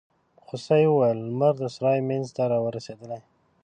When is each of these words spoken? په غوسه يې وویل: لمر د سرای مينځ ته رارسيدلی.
په 0.37 0.41
غوسه 0.47 0.75
يې 0.81 0.87
وویل: 0.89 1.19
لمر 1.29 1.53
د 1.61 1.63
سرای 1.75 1.99
مينځ 2.09 2.27
ته 2.35 2.43
رارسيدلی. 2.51 3.21